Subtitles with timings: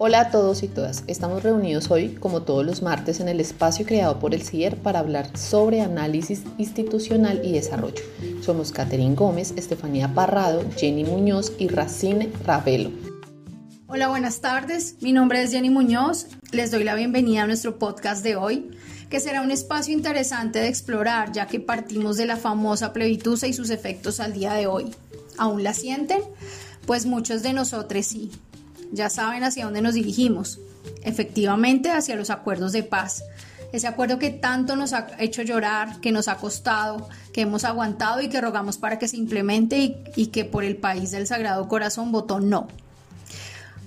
[0.00, 3.84] Hola a todos y todas, estamos reunidos hoy como todos los martes en el espacio
[3.84, 8.04] creado por el CIER para hablar sobre análisis institucional y desarrollo.
[8.40, 12.92] Somos Catherine Gómez, Estefanía Parrado, Jenny Muñoz y Racine Ravelo.
[13.88, 18.22] Hola, buenas tardes, mi nombre es Jenny Muñoz, les doy la bienvenida a nuestro podcast
[18.22, 18.70] de hoy
[19.10, 23.52] que será un espacio interesante de explorar ya que partimos de la famosa plebitusa y
[23.52, 24.94] sus efectos al día de hoy.
[25.38, 26.22] ¿Aún la sienten?
[26.86, 28.30] Pues muchos de nosotros sí.
[28.92, 30.60] Ya saben hacia dónde nos dirigimos.
[31.02, 33.22] Efectivamente hacia los acuerdos de paz.
[33.72, 38.22] Ese acuerdo que tanto nos ha hecho llorar, que nos ha costado, que hemos aguantado
[38.22, 42.10] y que rogamos para que se implemente y, que por el país del Sagrado Corazón
[42.10, 42.68] votó no.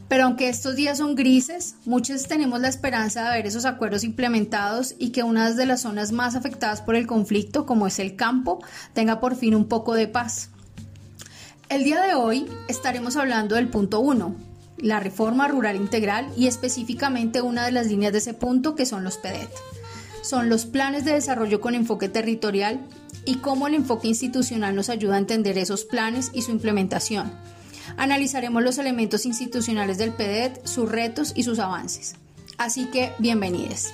[0.08, 4.94] Pero aunque estos días son grises, muchos tenemos la esperanza de ver esos acuerdos implementados
[5.00, 8.60] y que una de las zonas más afectadas por el conflicto, como es el campo,
[8.94, 10.50] tenga por fin un poco de paz.
[11.70, 14.36] El día de hoy estaremos hablando del punto 1,
[14.82, 19.04] la reforma rural integral y específicamente una de las líneas de ese punto que son
[19.04, 19.50] los PEDET.
[20.22, 22.80] Son los planes de desarrollo con enfoque territorial
[23.26, 27.32] y cómo el enfoque institucional nos ayuda a entender esos planes y su implementación
[27.98, 32.16] Analizaremos los elementos institucionales del PEDET, sus retos y sus avances.
[32.58, 33.94] Así que, bienvenidos.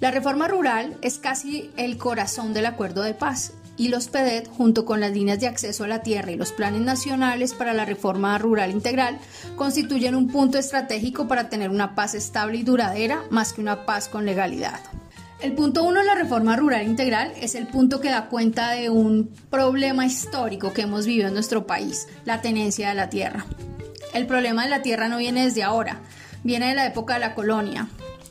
[0.00, 4.84] La reforma rural es casi el corazón del acuerdo de paz y los PEDET, junto
[4.84, 8.36] con las líneas de acceso a la tierra y los planes nacionales para la reforma
[8.38, 9.18] rural integral,
[9.56, 14.08] constituyen un punto estratégico para tener una paz estable y duradera más que una paz
[14.08, 14.80] con legalidad.
[15.40, 18.90] El punto uno de la reforma rural integral es el punto que da cuenta de
[18.90, 23.46] un problema histórico que hemos vivido en nuestro país, la tenencia de la tierra.
[24.12, 26.00] El problema de la tierra no viene desde ahora,
[26.44, 27.88] viene de la época de la colonia,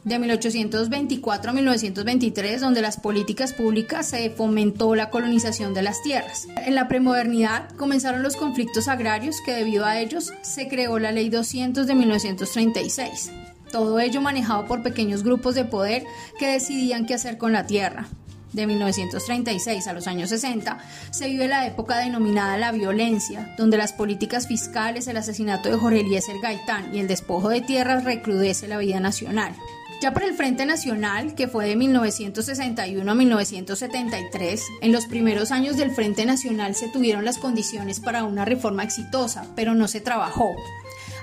[0.09, 6.47] de 1824 a 1923, donde las políticas públicas se fomentó la colonización de las tierras.
[6.57, 11.29] En la premodernidad comenzaron los conflictos agrarios que debido a ellos se creó la Ley
[11.29, 13.31] 200 de 1936
[13.71, 16.03] todo ello manejado por pequeños grupos de poder
[16.39, 18.07] que decidían qué hacer con la tierra.
[18.51, 20.79] De 1936 a los años 60
[21.11, 25.99] se vive la época denominada la violencia, donde las políticas fiscales, el asesinato de Jorge
[25.99, 29.53] Eliezer Gaitán y el despojo de tierras recrudece la vida nacional.
[30.01, 35.75] Ya para el Frente Nacional, que fue de 1961 a 1973, en los primeros años
[35.75, 40.55] del Frente Nacional se tuvieron las condiciones para una reforma exitosa, pero no se trabajó.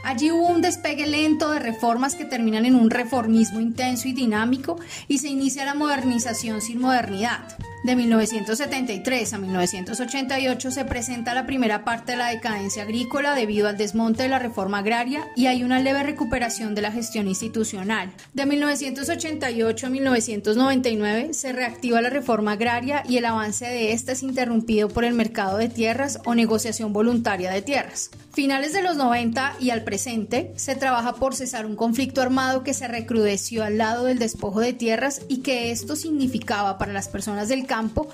[0.04, 4.78] Allí hubo un despegue lento de reformas que terminan en un reformismo intenso y dinámico
[5.08, 7.56] y se inicia la modernización sin modernidad.
[7.84, 13.76] De 1973 a 1988 se presenta la primera parte de la decadencia agrícola debido al
[13.76, 18.12] desmonte de la reforma agraria y hay una leve recuperación de la gestión institucional.
[18.32, 24.22] De 1988 a 1999 se reactiva la reforma agraria y el avance de esta es
[24.22, 28.10] interrumpido por el mercado de tierras o negociación voluntaria de tierras.
[28.32, 32.74] Finales de los 90 y al presente se trabaja por cesar un conflicto armado que
[32.74, 37.48] se recrudeció al lado del despojo de tierras y que esto significaba para las personas
[37.48, 38.08] del campo campo,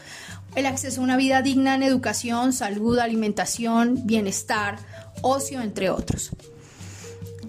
[0.55, 4.79] el acceso a una vida digna en educación, salud, alimentación, bienestar,
[5.23, 6.31] ocio, entre otros.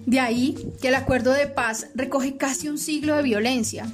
[0.06, 3.86] De ahí que el acuerdo de paz recoge casi un siglo de violencia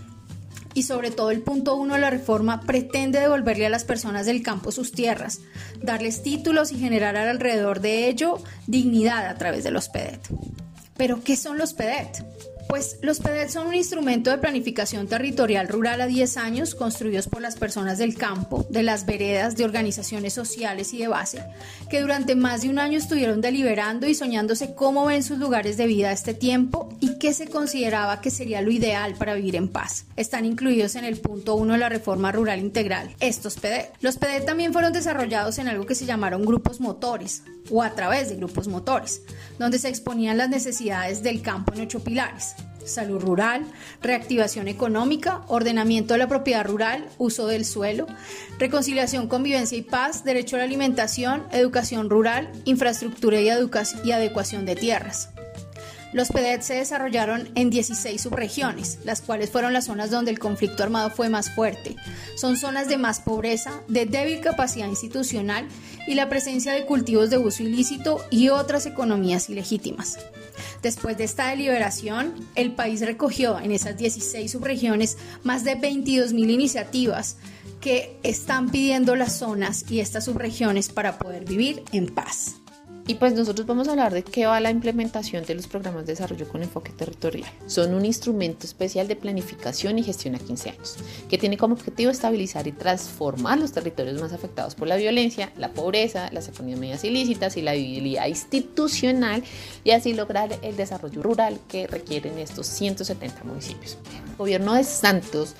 [0.75, 4.43] y sobre todo el punto uno de la reforma pretende devolverle a las personas del
[4.43, 5.41] campo sus tierras,
[5.83, 10.21] darles títulos y generar alrededor de ello dignidad a través de los PEDET.
[10.97, 12.25] Pero ¿qué son los PEDET?
[12.71, 17.43] Pues los PEDET son un instrumento de planificación territorial rural a 10 años construidos por
[17.43, 21.43] las personas del campo, de las veredas, de organizaciones sociales y de base,
[21.91, 25.89] que durante más de un año estuvieron deliberando y soñándose cómo ven sus lugares de
[25.89, 29.67] vida a este tiempo y qué se consideraba que sería lo ideal para vivir en
[29.67, 30.05] paz.
[30.15, 33.95] Están incluidos en el punto 1 de la reforma rural integral, estos PEDET.
[34.01, 38.29] Los PEDET también fueron desarrollados en algo que se llamaron grupos motores o a través
[38.29, 39.23] de grupos motores,
[39.59, 42.55] donde se exponían las necesidades del campo en ocho pilares
[42.91, 43.65] salud rural,
[44.03, 48.07] reactivación económica, ordenamiento de la propiedad rural, uso del suelo,
[48.59, 53.49] reconciliación, convivencia y paz, derecho a la alimentación, educación rural, infraestructura y,
[54.05, 55.31] y adecuación de tierras.
[56.13, 60.83] Los PEDET se desarrollaron en 16 subregiones, las cuales fueron las zonas donde el conflicto
[60.83, 61.97] armado fue más fuerte.
[62.37, 65.69] Son zonas de más pobreza, de débil capacidad institucional
[66.09, 70.19] y la presencia de cultivos de uso ilícito y otras economías ilegítimas.
[70.83, 76.51] Después de esta deliberación, el país recogió en esas 16 subregiones más de 22 mil
[76.51, 77.37] iniciativas
[77.81, 82.57] que están pidiendo las zonas y estas subregiones para poder vivir en paz.
[83.07, 86.13] Y pues nosotros vamos a hablar de qué va la implementación de los programas de
[86.13, 87.51] desarrollo con enfoque territorial.
[87.67, 90.97] Son un instrumento especial de planificación y gestión a 15 años,
[91.29, 95.73] que tiene como objetivo estabilizar y transformar los territorios más afectados por la violencia, la
[95.73, 99.43] pobreza, las economías ilícitas y la viabilidad institucional
[99.83, 103.99] y así lograr el desarrollo rural que requieren estos 170 municipios.
[104.31, 105.57] El gobierno de Santos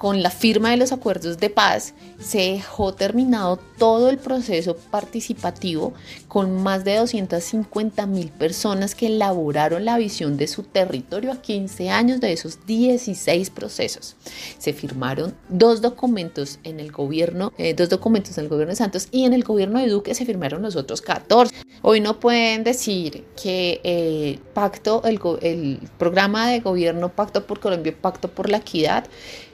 [0.00, 5.92] con la firma de los acuerdos de paz se dejó terminado todo el proceso participativo
[6.26, 11.90] con más de 250 mil personas que elaboraron la visión de su territorio a 15
[11.90, 14.16] años de esos 16 procesos.
[14.56, 19.06] Se firmaron dos documentos en el gobierno, eh, dos documentos en el gobierno de Santos
[19.10, 21.54] y en el gobierno de Duque se firmaron los otros 14.
[21.82, 27.94] Hoy no pueden decir que eh, pacto, el, el programa de gobierno Pacto por Colombia,
[28.00, 29.04] Pacto por la Equidad,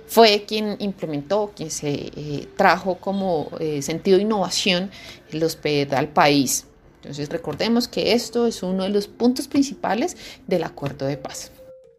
[0.07, 4.91] fue quien implementó, quien se eh, trajo como eh, sentido de innovación
[5.33, 6.67] los PED al país.
[6.97, 10.17] Entonces recordemos que esto es uno de los puntos principales
[10.47, 11.53] del acuerdo de paz.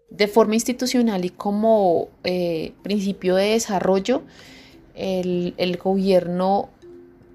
[0.09, 4.24] De forma institucional y como eh, principio de desarrollo,
[4.95, 6.69] el, el, gobierno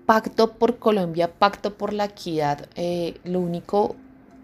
[0.06, 2.68] Pacto por Colombia, Pacto por la Equidad,
[3.24, 3.94] lo único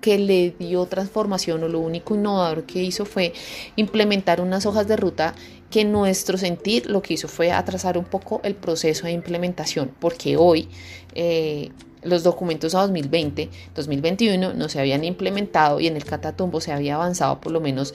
[0.01, 3.33] que le dio transformación o lo único innovador que hizo fue
[3.77, 5.35] implementar unas hojas de ruta
[5.71, 10.37] que nuestro sentir lo que hizo fue atrasar un poco el proceso de implementación, porque
[10.37, 10.69] hoy
[11.15, 11.71] eh,
[12.03, 16.95] los documentos a 2020, 2021 no se habían implementado y en el Catatumbo se había
[16.95, 17.95] avanzado por lo menos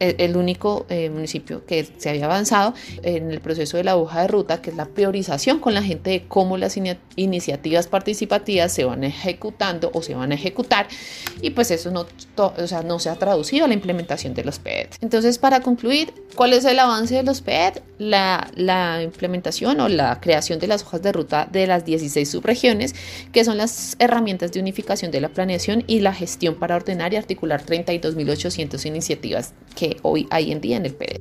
[0.00, 4.28] el único eh, municipio que se había avanzado en el proceso de la hoja de
[4.28, 6.78] ruta, que es la priorización con la gente de cómo las
[7.16, 10.86] iniciativas participativas se van ejecutando o se van a ejecutar
[11.40, 12.06] y pues eso no,
[12.36, 14.88] o sea, no se ha traducido a la implementación de los PED.
[15.00, 17.82] Entonces, para concluir, ¿cuál es el avance de los PED?
[17.98, 22.94] La, la implementación o la creación de las hojas de ruta de las 16 subregiones,
[23.32, 27.16] que son las herramientas de unificación de la planeación y la gestión para ordenar y
[27.16, 31.20] articular 32.800 iniciativas que hoy hay en día en el PD.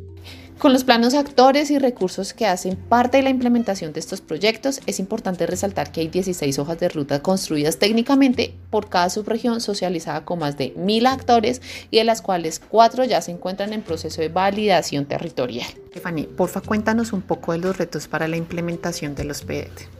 [0.57, 4.81] Con los planos actores y recursos que hacen parte de la implementación de estos proyectos,
[4.87, 10.25] es importante resaltar que hay 16 hojas de ruta construidas técnicamente por cada subregión socializada
[10.25, 11.61] con más de mil actores
[11.91, 15.69] y de las cuales cuatro ya se encuentran en proceso de validación territorial.
[15.91, 19.96] Stephanie, porfa cuéntanos un poco de los retos para la implementación de los PDT.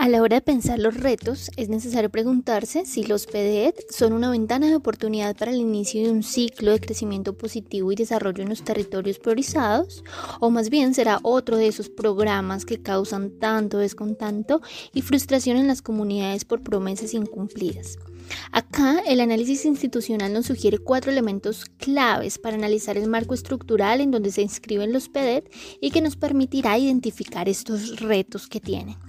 [0.00, 4.30] A la hora de pensar los retos, es necesario preguntarse si los PDET son una
[4.30, 8.48] ventana de oportunidad para el inicio de un ciclo de crecimiento positivo y desarrollo en
[8.48, 10.04] los territorios priorizados,
[10.38, 14.62] o más bien será otro de esos programas que causan tanto descontento
[14.94, 17.98] y frustración en las comunidades por promesas incumplidas.
[18.52, 24.12] Acá el análisis institucional nos sugiere cuatro elementos claves para analizar el marco estructural en
[24.12, 29.07] donde se inscriben los PDET y que nos permitirá identificar estos retos que tienen.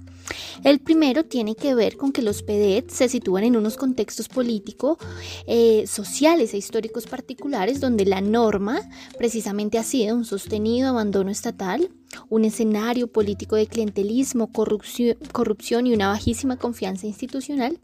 [0.64, 4.98] El primero tiene que ver con que los PDET se sitúan en unos contextos políticos,
[5.46, 8.80] eh, sociales e históricos particulares donde la norma
[9.18, 11.90] precisamente ha sido un sostenido abandono estatal,
[12.28, 17.78] un escenario político de clientelismo, corrupción, corrupción y una bajísima confianza institucional,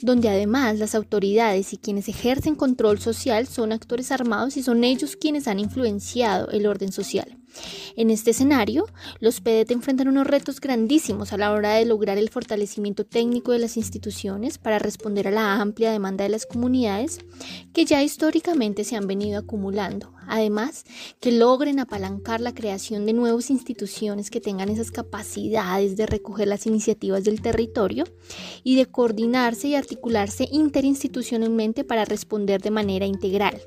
[0.00, 5.16] donde además las autoridades y quienes ejercen control social son actores armados y son ellos
[5.16, 7.36] quienes han influenciado el orden social.
[7.96, 8.86] En este escenario,
[9.20, 13.58] los PDT enfrentan unos retos grandísimos a la hora de lograr el fortalecimiento técnico de
[13.58, 17.18] las instituciones para responder a la amplia demanda de las comunidades
[17.72, 20.12] que ya históricamente se han venido acumulando.
[20.28, 20.84] Además,
[21.20, 26.66] que logren apalancar la creación de nuevas instituciones que tengan esas capacidades de recoger las
[26.66, 28.04] iniciativas del territorio
[28.62, 33.60] y de coordinarse y articularse interinstitucionalmente para responder de manera integral.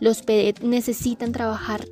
[0.00, 1.86] Los PDT necesitan trabajar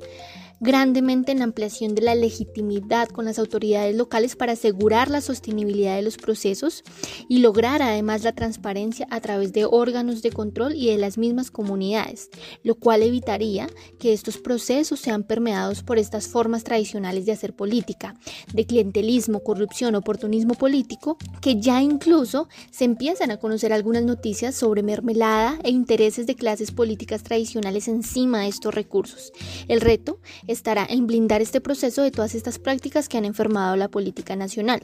[0.61, 5.95] grandemente en la ampliación de la legitimidad con las autoridades locales para asegurar la sostenibilidad
[5.95, 6.83] de los procesos
[7.27, 11.49] y lograr además la transparencia a través de órganos de control y de las mismas
[11.49, 12.29] comunidades,
[12.63, 18.15] lo cual evitaría que estos procesos sean permeados por estas formas tradicionales de hacer política,
[18.53, 24.83] de clientelismo, corrupción, oportunismo político, que ya incluso se empiezan a conocer algunas noticias sobre
[24.83, 29.33] mermelada e intereses de clases políticas tradicionales encima de estos recursos.
[29.67, 30.19] El reto
[30.51, 34.81] estará en blindar este proceso de todas estas prácticas que han enfermado la política nacional.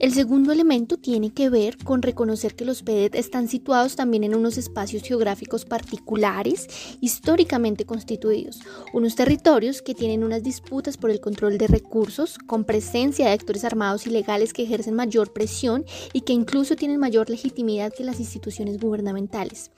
[0.00, 4.34] El segundo elemento tiene que ver con reconocer que los PEDET están situados también en
[4.34, 6.68] unos espacios geográficos particulares,
[7.02, 8.60] históricamente constituidos,
[8.94, 13.62] unos territorios que tienen unas disputas por el control de recursos, con presencia de actores
[13.62, 18.80] armados ilegales que ejercen mayor presión y que incluso tienen mayor legitimidad que las instituciones
[18.80, 19.70] gubernamentales,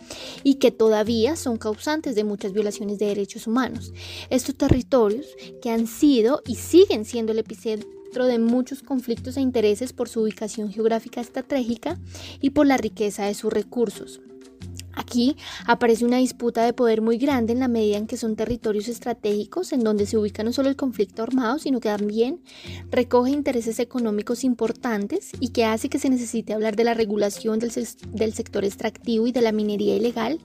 [0.45, 3.93] y que todavía son causantes de muchas violaciones de derechos humanos.
[4.31, 5.27] Estos territorios
[5.61, 10.23] que han sido y siguen siendo el epicentro de muchos conflictos e intereses por su
[10.23, 11.99] ubicación geográfica estratégica
[12.41, 14.21] y por la riqueza de sus recursos.
[14.95, 18.89] Aquí aparece una disputa de poder muy grande en la medida en que son territorios
[18.89, 22.41] estratégicos en donde se ubica no solo el conflicto armado, sino que también
[22.91, 27.73] recoge intereses económicos importantes y que hace que se necesite hablar de la regulación del,
[28.09, 30.39] del sector extractivo y de la minería ilegal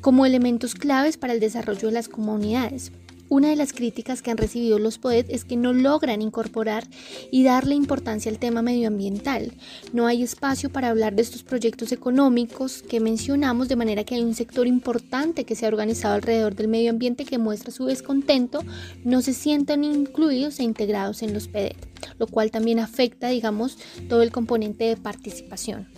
[0.00, 2.90] como elementos claves para el desarrollo de las comunidades.
[3.30, 6.86] Una de las críticas que han recibido los POET es que no logran incorporar
[7.30, 9.52] y darle importancia al tema medioambiental.
[9.94, 14.22] No hay espacio para hablar de estos proyectos económicos que mencionamos, de manera que hay
[14.22, 18.60] un sector importante que se ha organizado alrededor del medio ambiente que muestra su descontento,
[19.04, 21.76] no se sientan incluidos e integrados en los PEDET,
[22.18, 23.78] lo cual también afecta, digamos,
[24.08, 25.88] todo el componente de participación.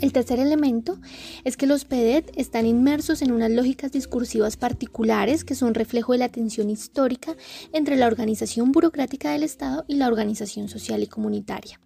[0.00, 0.98] El tercer elemento
[1.44, 6.18] es que los PEDET están inmersos en unas lógicas discursivas particulares que son reflejo de
[6.18, 7.36] la tensión histórica
[7.72, 11.80] entre la organización burocrática del Estado y la organización social y comunitaria.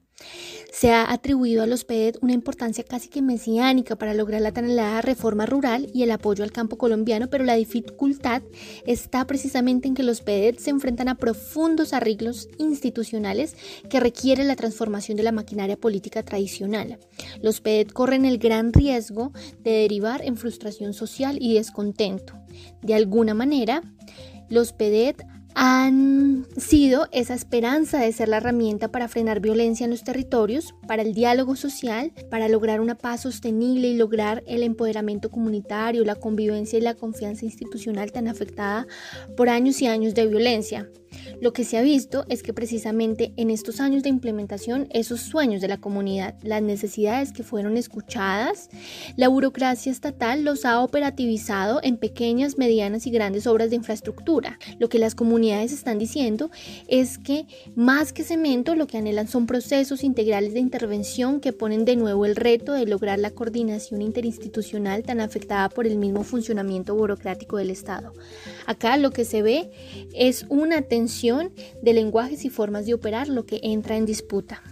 [0.72, 4.64] Se ha atribuido a los PED una importancia casi que mesiánica para lograr la tan
[4.64, 8.42] anhelada reforma rural y el apoyo al campo colombiano, pero la dificultad
[8.86, 13.56] está precisamente en que los PED se enfrentan a profundos arreglos institucionales
[13.88, 16.98] que requieren la transformación de la maquinaria política tradicional.
[17.40, 22.34] Los PED corren el gran riesgo de derivar en frustración social y descontento.
[22.82, 23.82] De alguna manera,
[24.48, 25.16] los PED
[25.54, 31.02] han sido esa esperanza de ser la herramienta para frenar violencia en los territorios, para
[31.02, 36.78] el diálogo social, para lograr una paz sostenible y lograr el empoderamiento comunitario, la convivencia
[36.78, 38.86] y la confianza institucional tan afectada
[39.36, 40.88] por años y años de violencia.
[41.40, 45.60] Lo que se ha visto es que precisamente en estos años de implementación, esos sueños
[45.60, 48.70] de la comunidad, las necesidades que fueron escuchadas,
[49.16, 54.58] la burocracia estatal los ha operativizado en pequeñas, medianas y grandes obras de infraestructura.
[54.78, 56.50] Lo que las comunidades están diciendo
[56.88, 61.84] es que más que cemento, lo que anhelan son procesos integrales de intervención que ponen
[61.84, 66.94] de nuevo el reto de lograr la coordinación interinstitucional tan afectada por el mismo funcionamiento
[66.94, 68.12] burocrático del Estado.
[68.66, 69.70] Acá lo que se ve
[70.14, 71.03] es una tensión
[71.82, 74.62] de lenguajes y formas de operar lo que entra en disputa.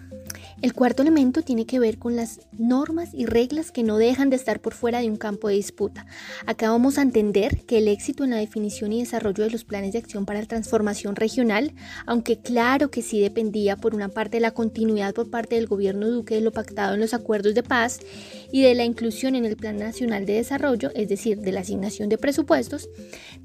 [0.62, 4.36] El cuarto elemento tiene que ver con las normas y reglas que no dejan de
[4.36, 6.06] estar por fuera de un campo de disputa.
[6.46, 9.92] Acá vamos a entender que el éxito en la definición y desarrollo de los planes
[9.92, 11.74] de acción para la transformación regional,
[12.06, 16.08] aunque claro que sí dependía por una parte de la continuidad por parte del gobierno
[16.08, 17.98] Duque de lo pactado en los acuerdos de paz
[18.52, 22.08] y de la inclusión en el Plan Nacional de Desarrollo, es decir, de la asignación
[22.08, 22.88] de presupuestos,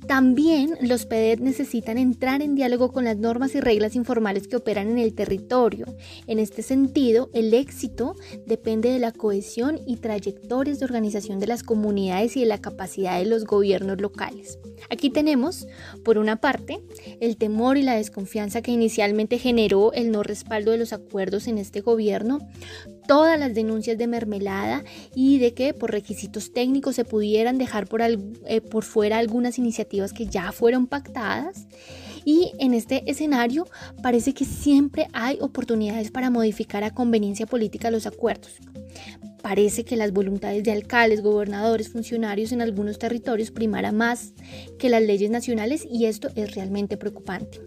[0.06, 4.92] también los PEDET necesitan entrar en diálogo con las normas y reglas informales que operan
[4.92, 5.88] en el territorio.
[6.28, 11.64] En este sentido, el éxito depende de la cohesión y trayectorias de organización de las
[11.64, 14.60] comunidades y de la capacidad de los gobiernos locales.
[14.90, 15.68] Aquí tenemos,
[16.04, 16.82] por una parte,
[17.20, 21.58] el temor y la desconfianza que inicialmente generó el no respaldo de los acuerdos en
[21.58, 22.40] este gobierno,
[23.08, 24.84] todas las denuncias de mermelada
[25.16, 30.28] y de que por requisitos técnicos se pudieran dejar por, eh, fuera algunas iniciativas que
[30.28, 31.68] ya fueron pactadas
[32.28, 33.66] y en este escenario
[34.04, 38.58] parece que siempre hay oportunidades para modificar a conveniencia política los acuerdos.
[39.42, 44.34] Parece que las voluntades de alcaldes, gobernadores, funcionarios en algunos territorios primará más
[44.78, 47.62] que las leyes nacionales y esto es realmente preocupante.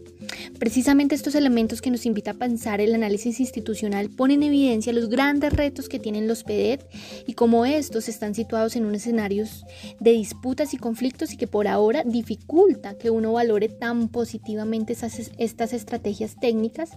[0.58, 5.08] Precisamente estos elementos que nos invita a pensar el análisis institucional ponen en evidencia los
[5.08, 6.86] grandes retos que tienen los PEDET
[7.26, 9.64] y cómo estos están situados en un escenarios
[9.98, 15.72] de disputas y conflictos y que por ahora dificulta que uno valore tan positivamente estas
[15.72, 16.90] estrategias técnicas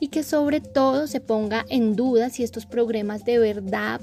[0.00, 4.00] y que sobre todo se ponga en duda si estos programas de verdad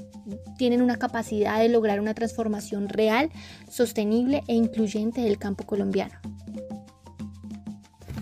[0.56, 3.30] tienen una capacidad de lograr una transformación real,
[3.68, 6.14] sostenible e incluyente del campo colombiano.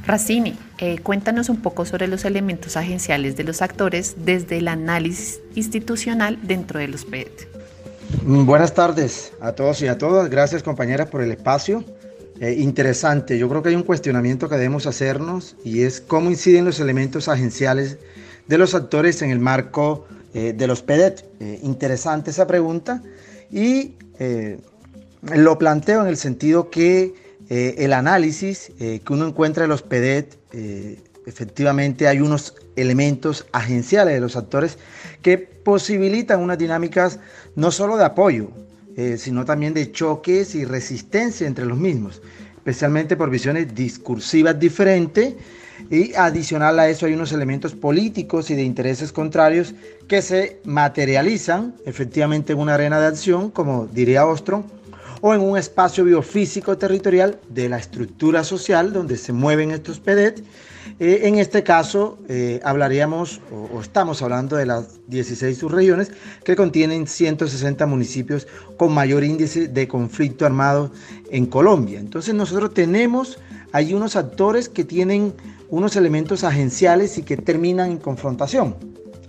[0.05, 5.41] Racini, eh, cuéntanos un poco sobre los elementos agenciales de los actores desde el análisis
[5.55, 7.49] institucional dentro de los PET.
[8.25, 10.29] Mm, buenas tardes a todos y a todas.
[10.29, 11.85] Gracias compañeras por el espacio.
[12.41, 16.65] Eh, interesante, yo creo que hay un cuestionamiento que debemos hacernos y es cómo inciden
[16.65, 17.99] los elementos agenciales
[18.49, 21.25] de los actores en el marco eh, de los PEDET.
[21.63, 23.03] interesante esa pregunta
[23.51, 23.93] y
[25.23, 27.22] lo planteo en el sentido que
[27.55, 33.45] eh, el análisis eh, que uno encuentra en los PEDET, eh, efectivamente hay unos elementos
[33.53, 34.79] agenciales de los actores
[35.21, 37.19] que posibilitan unas dinámicas
[37.55, 38.49] no solo de apoyo,
[39.19, 42.23] sino también de choques y resistencia entre los mismos,
[42.57, 45.35] especialmente por visiones discursivas diferentes.
[45.91, 49.75] Y adicional a eso hay unos elementos políticos y de intereses contrarios
[50.09, 54.65] que se materializan efectivamente en una arena de acción, como diría Ostrom,
[55.23, 60.45] o en un espacio biofísico territorial de la estructura social donde se mueven estos PEDET.
[60.99, 66.11] Eh, en este caso eh, hablaríamos o, estamos hablando de las 16 subregiones
[66.45, 70.91] que contienen 160 municipios con mayor índice de conflicto armado
[71.31, 72.01] en Colombia.
[72.01, 73.39] Entonces nosotros tenemos
[73.73, 75.33] hay unos actores que tienen
[75.71, 78.75] unos elementos agenciales y que terminan en confrontación.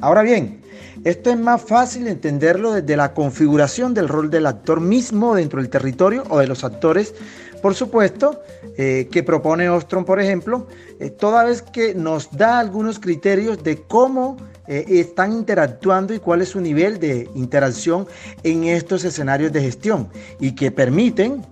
[0.03, 0.59] Ahora bien,
[1.05, 5.69] esto es más fácil entenderlo desde la configuración del rol del actor mismo dentro del
[5.69, 7.15] territorio o de los actores,
[7.61, 8.41] por supuesto,
[8.77, 10.67] eh, que propone Ostrom, por ejemplo,
[10.99, 14.35] eh, toda vez que nos da algunos criterios de cómo
[14.67, 18.05] eh, están interactuando y cuál es su nivel de interacción
[18.43, 20.09] en estos escenarios de gestión
[20.41, 21.45] y que permiten,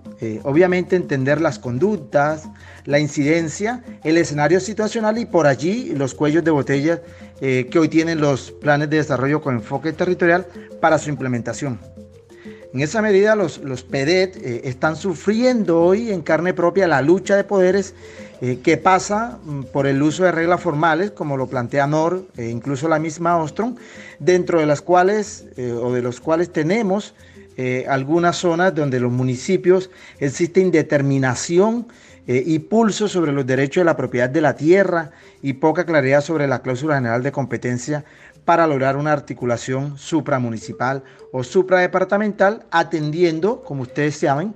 [0.44, 2.48] obviamente, entender las conductas,
[2.84, 7.00] la incidencia, el escenario situacional y por allí los cuellos de botella
[7.40, 10.46] eh, que hoy tienen los planes de desarrollo con enfoque territorial
[10.80, 11.80] para su implementación.
[12.72, 17.36] En esa medida los, los PEDET eh, están sufriendo hoy en carne propia la lucha
[17.36, 17.94] de poderes
[18.40, 22.48] eh, que pasa mm, por el uso de reglas formales, como lo plantea NOR e
[22.48, 23.76] incluso la misma Ostrom,
[24.18, 27.14] dentro de las cuales o de los cuales tenemos
[27.88, 31.86] algunas zonas donde los municipios existe indeterminación
[32.28, 35.10] eh, y pulso sobre los derechos de la propiedad de la tierra
[35.42, 38.04] y poca claridad sobre la cláusula general de competencia
[38.44, 44.54] para lograr una articulación supramunicipal o supradepartamental, atendiendo, como ustedes saben,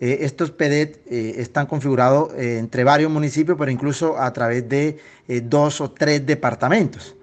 [0.00, 4.98] eh, estos PEDET eh, están configurados entre varios municipios, pero incluso a través de
[5.44, 7.14] dos o tres departamentos.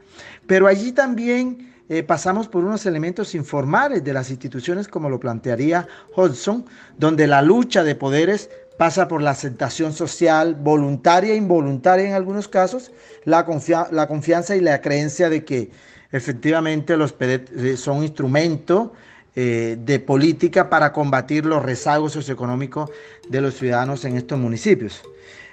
[0.46, 1.69] Pero allí también
[2.06, 6.66] pasamos por unos elementos informales de las instituciones, como lo plantearía Hodgson,
[6.98, 12.48] donde la lucha de poderes pasa por la aceptación social, voluntaria e involuntaria en algunos
[12.48, 12.94] casos,
[13.26, 15.70] la, confianza y la creencia de que
[16.14, 18.94] efectivamente los PEDET eh, son instrumento
[19.36, 22.90] eh, de política para combatir los rezagos socioeconómicos
[23.28, 25.02] de los ciudadanos en estos municipios.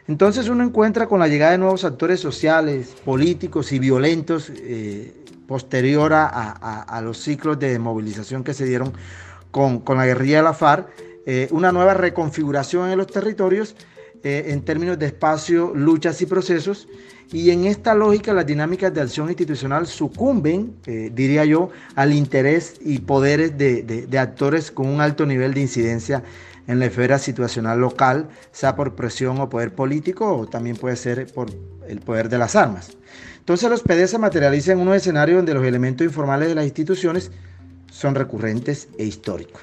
[0.06, 5.12] Entonces uno encuentra con la llegada de nuevos actores sociales, políticos y violentos eh,
[5.46, 8.92] posterior a, los ciclos de movilización que se dieron
[9.50, 10.88] con, con la guerrilla de la FARC,
[11.26, 13.74] eh, una nueva reconfiguración en los territorios
[14.22, 16.88] eh, en términos de espacio, luchas y procesos.
[17.32, 22.74] Y en esta lógica las dinámicas de acción institucional sucumben, eh, diría yo, al interés
[22.80, 26.22] y poderes de, actores con un alto nivel de incidencia
[26.66, 31.32] en la esfera situacional local, sea por presión o poder político, o también puede ser
[31.32, 31.48] por
[31.88, 32.96] el poder de las armas.
[33.46, 37.30] Entonces los PD se materializan en un escenario donde los elementos informales de las instituciones
[37.92, 39.62] son recurrentes e históricos.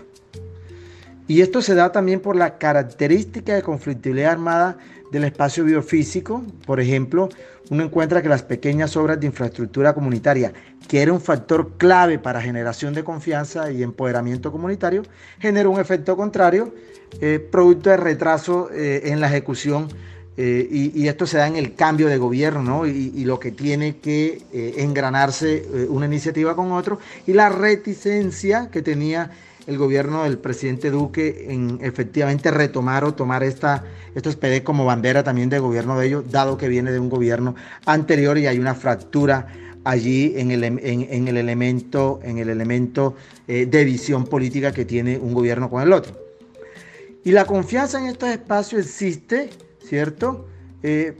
[1.27, 4.77] Y esto se da también por la característica de conflictividad armada
[5.11, 6.45] del espacio biofísico.
[6.65, 7.27] Por ejemplo,
[7.71, 10.53] uno encuentra que las pequeñas obras de infraestructura comunitaria,
[10.87, 15.03] que era un factor clave para generación de confianza y empoderamiento comunitario,
[15.39, 16.73] generó un efecto contrario,
[17.19, 19.89] eh, producto de retraso eh, en la ejecución.
[20.35, 24.41] Eh, y, esto se da en el cambio de gobierno y, lo que tiene que
[24.77, 29.29] engranarse una iniciativa con otro y la reticencia que tenía
[29.67, 33.83] el gobierno del presidente Duque en efectivamente retomar o tomar esta,
[34.15, 37.55] estos PD como bandera también del gobierno de ellos, dado que viene de un gobierno
[37.85, 39.47] anterior y hay una fractura
[39.83, 43.15] allí en el, en, el elemento, en el elemento
[43.47, 46.17] eh, de visión política que tiene un gobierno con el otro.
[47.23, 49.49] Y la confianza en estos espacios existe,
[49.87, 50.47] ¿cierto?
[50.81, 51.15] Eh,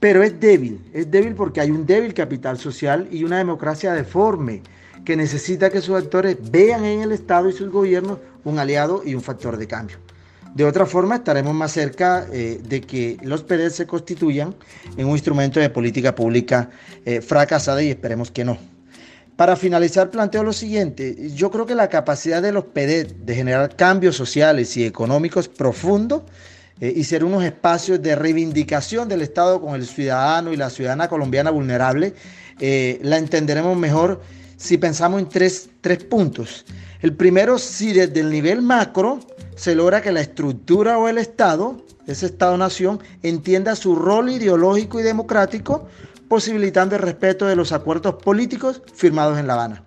[0.00, 4.62] pero es débil, es débil porque hay un débil capital social y una democracia deforme
[5.04, 9.14] que necesita que sus actores vean en el Estado y sus gobiernos un aliado y
[9.14, 9.96] un factor de cambio.
[10.54, 14.54] De otra forma, estaremos más cerca eh, de que los PD se constituyan
[14.96, 16.70] en un instrumento de política pública
[17.04, 18.56] eh, fracasada y esperemos que no.
[19.36, 21.30] Para finalizar, planteo lo siguiente.
[21.34, 26.22] Yo creo que la capacidad de los PD de generar cambios sociales y económicos profundos
[26.80, 31.08] eh, y ser unos espacios de reivindicación del Estado con el ciudadano y la ciudadana
[31.08, 32.14] colombiana vulnerable,
[32.60, 34.20] la entenderemos mejor
[34.56, 35.68] si pensamos en tres,
[36.08, 36.64] puntos.
[37.02, 39.20] El primero, si desde el nivel macro
[39.56, 45.02] se logra que la estructura o el Estado, ese Estado-nación, entienda su rol ideológico y
[45.02, 45.86] democrático,
[46.28, 49.83] posibilitando el respeto de los acuerdos políticos firmados en La Habana.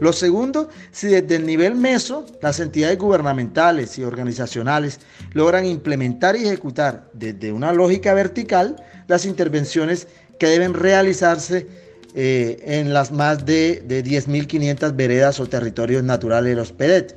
[0.00, 5.00] Lo segundo, si desde el nivel meso las entidades gubernamentales y organizacionales
[5.32, 8.76] logran implementar y ejecutar desde una lógica vertical
[9.06, 11.66] las intervenciones que deben realizarse
[12.14, 17.16] eh, en las más de, de 10.500 veredas o territorios naturales de los PEDET.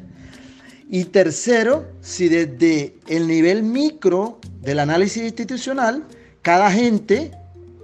[0.89, 6.03] Y tercero, si desde el nivel micro del análisis institucional,
[6.41, 7.31] cada agente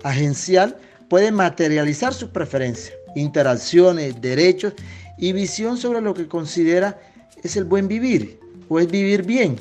[0.04, 0.78] agencial
[1.10, 4.74] puede materializar sus preferencias, interacciones, derechos
[5.18, 7.00] y visión sobre lo que considera
[7.44, 9.58] es el buen vivir, o es vivir bien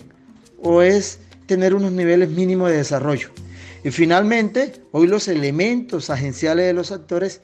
[0.63, 3.29] o es tener unos niveles mínimos de desarrollo.
[3.85, 7.41] Y finalmente, hoy los elementos agenciales de los actores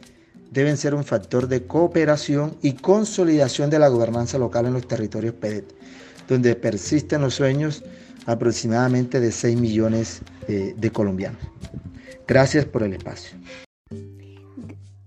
[0.51, 5.35] deben ser un factor de cooperación y consolidación de la gobernanza local en los territorios
[5.35, 5.75] PEDET,
[6.29, 7.83] donde persisten los sueños
[8.27, 11.43] aproximadamente de 6 millones de, de colombianos.
[12.27, 13.37] Gracias por el espacio.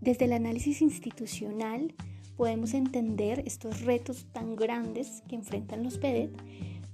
[0.02, 1.94] Desde el análisis institucional
[2.36, 6.32] podemos entender estos retos tan grandes que enfrentan los PEDET,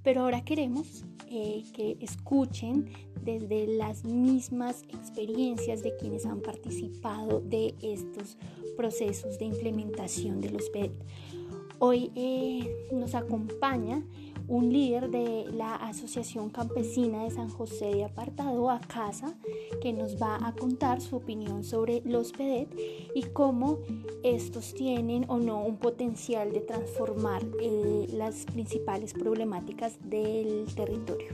[0.04, 2.90] pero ahora queremos eh, que escuchen
[3.24, 8.38] desde las mismas experiencias de quienes han participado de estos
[8.76, 10.92] procesos de implementación de los PEDET.
[11.80, 14.04] Hoy eh, nos acompaña
[14.48, 19.34] un líder de la Asociación Campesina de San José de Apartado a Casa,
[19.82, 22.70] que nos va a contar su opinión sobre los PEDET
[23.14, 23.80] y cómo
[24.24, 31.34] estos tienen o no un potencial de transformar eh, las principales problemáticas del territorio.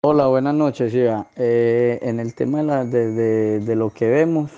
[0.00, 1.28] Hola, buenas noches, Iva.
[1.36, 4.50] Eh, en el tema de, de lo que vemos,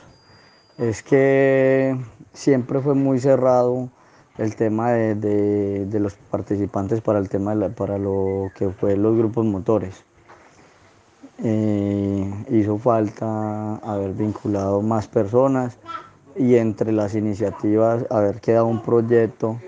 [0.78, 1.96] es que
[2.32, 3.88] siempre fue muy cerrado
[4.38, 10.04] el tema de, los participantes para el tema para lo que fue los grupos motores.
[11.42, 15.78] Eh, hizo falta haber vinculado más personas
[16.36, 19.58] y entre las iniciativas haber quedado un proyecto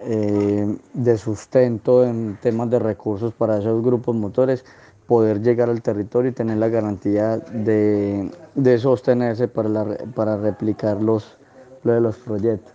[0.00, 4.64] eh, de sustento en temas de recursos para esos grupos motores,
[5.06, 8.30] poder llegar al territorio y tener la garantía de,
[8.78, 11.35] sostenerse para, para replicar los,
[11.84, 12.72] de los proyectos.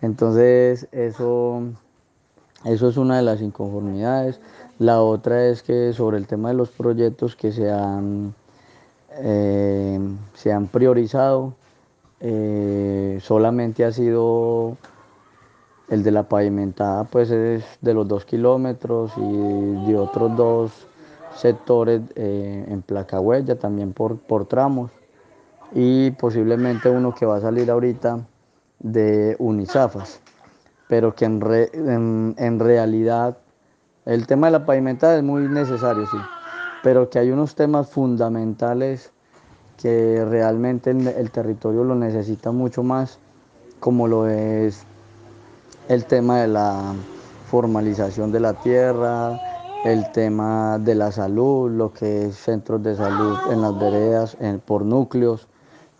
[0.00, 1.62] Entonces, eso,
[2.64, 4.40] eso es una de las inconformidades.
[4.78, 8.34] La otra es que sobre el tema de los proyectos que se han,
[9.18, 10.00] eh,
[10.34, 11.54] se han priorizado,
[12.20, 14.76] eh, solamente ha sido
[15.88, 20.86] el de la pavimentada, pues es de los dos kilómetros y de otros dos
[21.36, 24.90] sectores eh, en placa huella, también por, por tramos.
[25.74, 28.20] Y posiblemente uno que va a salir ahorita
[28.78, 30.20] de Unisafas,
[30.88, 33.38] pero que en, en, realidad
[34.04, 36.18] el tema de la pavimentada es muy necesario, sí,
[36.82, 39.12] pero que hay unos temas fundamentales
[39.82, 43.18] que realmente el, territorio lo necesita mucho más,
[43.80, 44.84] como lo es
[45.88, 46.94] el tema de la
[47.46, 49.40] formalización de la tierra,
[49.84, 54.84] el tema de la salud, lo que es centros de salud en las veredas, por
[54.84, 55.48] núcleos,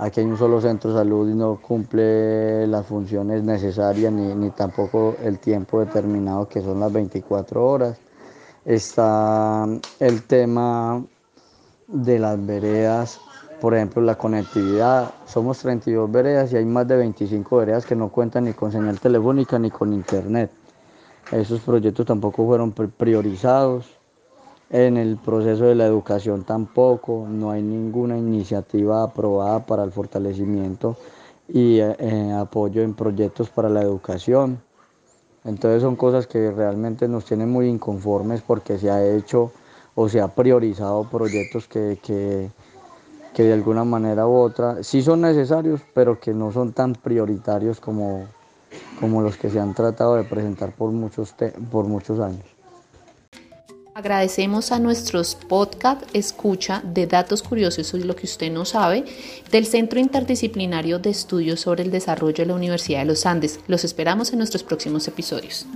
[0.02, 5.14] Aquí hay un solo centro de salud y no cumple las funciones necesarias ni, tampoco
[5.22, 8.00] el tiempo determinado que son las 24 horas.
[8.64, 9.64] Está
[10.00, 11.04] el tema
[11.86, 13.20] de las veredas,
[13.60, 15.14] por ejemplo, la conectividad.
[15.24, 18.98] Somos 32 veredas y hay más de 25 veredas que no cuentan ni con señal
[18.98, 20.50] telefónica ni con internet.
[21.30, 24.01] Esos proyectos tampoco fueron priorizados.
[24.72, 30.96] En el proceso de la educación tampoco, no hay ninguna iniciativa aprobada para el fortalecimiento
[31.46, 34.62] y eh, eh, apoyo en proyectos para la educación.
[35.44, 39.52] Entonces son cosas que realmente nos tienen muy inconformes porque se ha hecho
[39.94, 42.50] o se ha priorizado proyectos que, que,
[43.34, 47.78] que de alguna manera u otra sí son necesarios, pero que no son tan prioritarios
[47.78, 48.24] como,
[48.98, 51.34] como los que se han tratado de presentar por muchos,
[51.70, 52.51] por muchos años.
[53.94, 59.04] Agradecemos a nuestros podcast escucha de datos curiosos y lo que usted no sabe
[59.50, 63.60] del Centro Interdisciplinario de Estudios sobre el Desarrollo de la Universidad de los Andes.
[63.66, 65.66] Los esperamos en nuestros próximos episodios.